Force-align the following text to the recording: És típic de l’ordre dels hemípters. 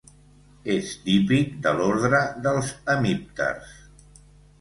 És 0.75 0.93
típic 1.09 1.51
de 1.65 1.73
l’ordre 1.79 2.21
dels 2.47 2.71
hemípters. 2.95 3.77